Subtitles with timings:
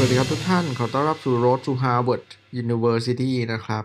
[0.00, 2.24] สวัสดีครับทุกท่าน ขอต้อนรับสู่ Road to Harvard
[2.62, 3.84] University นะครับ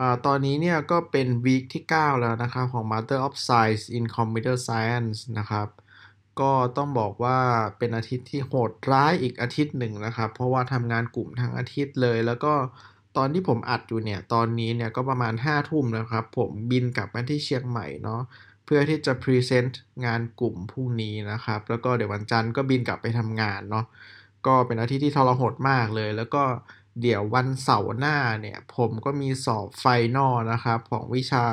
[0.00, 5.68] อตอนนี้เนี่ยก็เป็นวีคที่ 9 แล้วนะครับ ของ Master of Science in Computer Science นะครับ
[6.40, 7.38] ก็ต้องบอกว่า
[7.78, 12.52] เป็นอาทิตย์ที่โหดร้ายอีกอาทิตย์หนึ่งนะครับ เพราะว่าทำงานกลุ่มทั้งอาทิตย์เลย แล้วก็
[13.16, 18.20] ตอนที่ผมอัดอยู่เนี่ย ตอนนี้เนี่ยก็ประมาณ 5 ทุ่มนะครับ ผมบินกลับมาที่เชียงใหม่เนาะ
[18.64, 23.86] เพื่อที่จะพรีเซนต์งานกลุ่มพรุ่งนี้นะครับ แล้วก็เดี๋ยววันจันทร์ก็บินกลับไปทำงานเนาะ
[24.46, 26.44] ก็เป็นอาทิตย์ที่ทรหดมากเลย แล้วก็
[27.00, 29.84] เดี๋ยววันเสาร์หน้าเนี่ย ผมก็มีสอบไฟ
[30.16, 31.44] นอลนะครับ ของวิชา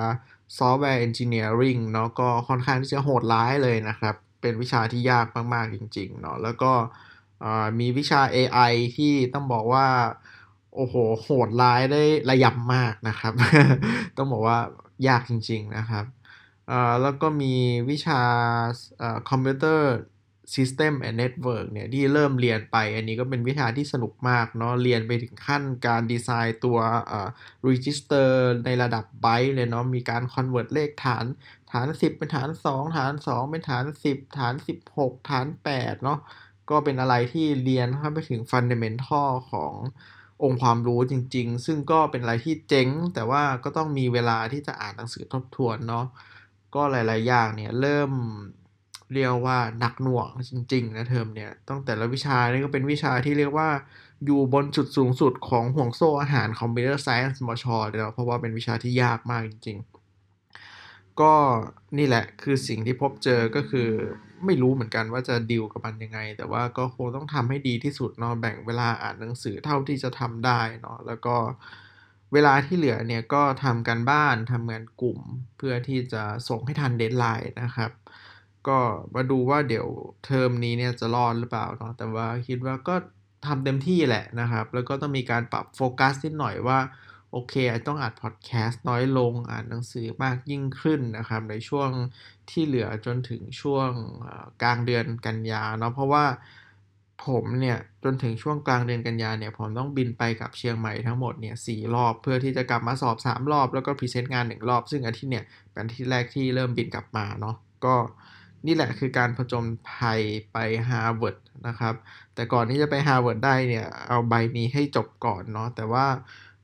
[0.57, 6.71] Software Engineering เนาะก็ค่อนข้างที่จะโหดร้ายเลยนะครับ เป็นวิชาที่ยากมาก ๆ จริง ๆ เนาะแล้วก็
[7.79, 9.87] มีวิชา AI ที่ต้องบอกว่า
[10.75, 13.33] โอ้โห โหดร้ายได้ระยำมากนะครับ
[14.17, 14.57] ต้องบอกว่า
[15.07, 16.05] ยากจริง ๆ นะครับ
[17.01, 17.55] แล้วก็มี
[17.89, 18.21] วิชา
[19.29, 19.81] Computer
[20.55, 26.77] System and Network เนี่ยที่เริ่มเรียนไป อันนี้ก็เป็นวิชาที่สนุกมากเนาะเรียนไปถึงขั้นการดีไซน์ตัว
[27.69, 28.29] register
[28.65, 31.25] ในระดับไบต์เลยเนาะมีการ convert เลขฐาน
[31.71, 34.53] ฐาน 10 เป็นฐาน 2 ฐาน 2 เป็นฐาน 10 ฐาน
[34.91, 36.19] 16 ฐาน 8 เนาะ
[36.69, 39.73] ก็เป็นอะไรที่เรียนเข้าไปถึง fundamental ของ
[40.43, 46.05] องค์ความรู้จริง ๆ ซึ่งก็เป็นอะไรที่เจ๋ง แต่ว่าก็ต้องมีเวลาที่จะอ่านหนังสือทบทวนเนาะ
[46.75, 48.11] ก็หลาย ๆ อย่างเนี่ยเริ่ม
[49.13, 53.69] เรียกว่าหนักหน่วงจริงๆนะเทอมเนี่ยตั้งแต่ละวิชานี่ก็เป็นวิชาที่เรียกว่า
[54.25, 59.77] อยู่บนจุดสูงสุดของห่วงโซ่อาหาร Computer Science มชเลยนะเพราะว่าเป็นวิชาที่ยากมากจริง
[60.49, 61.33] ๆ ก็
[61.97, 63.89] นี่แหละคือสิ่งที่พบเจอก็คือ
[64.45, 71.35] ไม่รู้เหมือนกันว่าจะดิวกับมันยังไง แต่ว่าก็คงต้องทำให้ดีที่สุดเนาะแบ่งเวลาอ่านหนังสือเท่าที่จะทำได้เนาะแล้วก็
[72.33, 75.19] เวลาที่เหลือเนี่ยก็ทำการบ้านทำงานกลุ่ม
[75.57, 77.91] เพื่อที่จะส่งให้ทัน deadline นะครับ
[78.67, 78.79] ก็
[79.15, 79.87] มาดูว่าเดี๋ยว
[80.25, 82.95] เทอมนี้เนี่ยจะรอดหรือเปล่าเนาะแต่ว่าคิดว่าก็
[83.45, 86.79] ทำเต็มที่แหละนะครับ แล้วก็ต้องมีการปรับโฟกัสนิดหน่อยว่า
[87.31, 87.55] โอเค
[87.87, 91.89] ต้องอัดพอดแคสต์น้อยลงอ่านหนังสือมากยิ่งขึ้นนะครับ ในช่วง
[92.49, 93.89] ที่เหลือจนถึงช่วง
[94.63, 96.25] กลางเดือนกันยาเนาะเพราะว่า
[97.25, 107.55] ผมเนี่ยจนถึงช่วงกลางเดือนกันยาเนี่ยผมต้องบินไปกลับเชียงใหม่ทั้งหมดเนี่ย 4 รอบ เพื่อที่จะกลับมาสอบ 3 รอบ แล้วก็ present งาน 1 รอบ ซึ่งอาทิตย์เนี่ยเป็นอาทิตย์แรกที่เริ่มบินกลับมาเนาะ
[107.85, 107.95] ก็
[108.65, 110.21] นี่แหละคือการผจญภัย
[110.51, 110.57] ไป
[110.89, 111.35] ฮาร์วาร์ด
[111.67, 111.95] นะครับ
[112.35, 116.07] แต่ก่อนที่จะไปฮาร์วาร์ดได้เนี่ย เอาใบนี้ให้จบก่อนเนาะแต่ว่า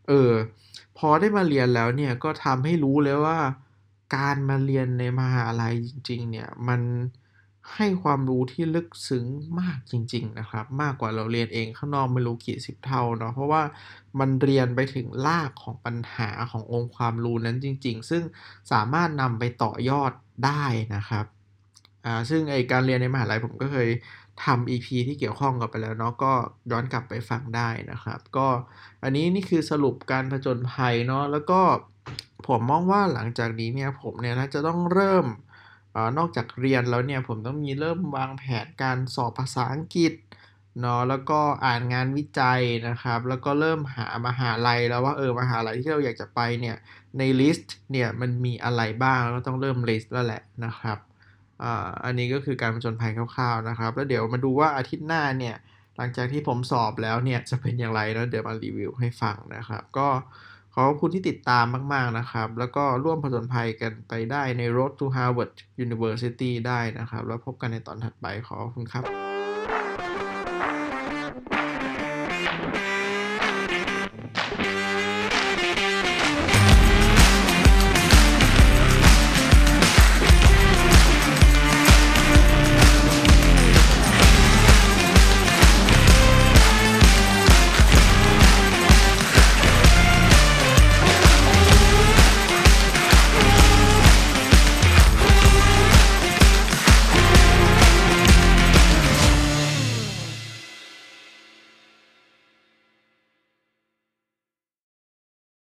[0.08, 0.32] เออ
[0.98, 3.40] พอได้มาเรียนแล้วเนี่ย ก็ทำให้รู้เลยว่า
[4.16, 6.82] การมาเรียนในมหาลัยจริง ๆ เนี่ย มัน
[7.76, 9.26] ให้ความรู้ที่ลึกซึ้ง
[9.60, 13.64] มากจริง ๆ นะครับ มากกว่าเราเรียนเองข้างนอกไม่รู้กี่สิบเท่าเนาะเพราะว่า
[14.20, 18.24] มันเรียนไปถึงรากของปัญหาขององค์ความรู้นั้นจริง ๆ ซึ่ง
[18.72, 20.12] สามารถนำไปต่อยอด
[20.46, 21.26] ได้นะครับ
[22.06, 23.90] อ่าซึ่งไอการเรียนในมหาลัยผมก็เคย
[24.46, 26.34] ทำ EP ที่เกี่ยวข้องกับไปแล้วเนาะก็
[26.72, 28.48] ย้อนกลับไปฟังได้นะครับ ก็
[29.04, 31.62] อันนี้นี่คือสรุปการผจญภัยเนาะแล้วก็
[32.48, 35.26] ผมมองว่าหลังจากนี้เนี่ยผมเนี่ยน่าจะต้องเริ่ม
[35.96, 40.14] นอกจากเรียนแล้วเนี่ยผมต้องมีเริ่มวางแผนการสอบภาษาอังกฤษ
[40.80, 46.76] เนาะแล้วก็อ่านงานวิจัยนะครับ แล้วก็เริ่มหามหาลัยแล้วว่าเออมหาลัยที่เราอยากจะไปเนี่ย
[47.18, 50.98] ใน list เนี่ยมันมีอะไรบ้างก็ต้องเริ่ม list แล้วแหละนะครับ
[52.06, 55.56] อันนี้ก็คือการผจญภัยคร่าวๆนะครับ แล้วเดี๋ยวมาดูว่าอาทิตย์หน้าเนี่ย
[55.98, 60.08] หลังจากที่ผมสอบแล้วเนี่ยจะเป็นอย่างไรแล้วเดี๋ยวมารีวิวให้ฟังนะครับ ก็
[60.74, 65.54] ขอบคุณที่ติดตามมากๆนะครับ แล้วก็ร่วมผจญภัยกันไปได้ใน Road to Harvard
[65.86, 69.04] University ได้นะครับ แล้วพบกันในตอนถัดไปขอบคุณครับ